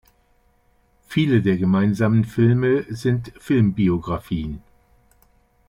Viele 1.07 1.43
der 1.43 1.57
gemeinsamen 1.59 2.25
Filme 2.25 2.85
sind 2.91 3.33
Filmbiografien. 3.37 4.63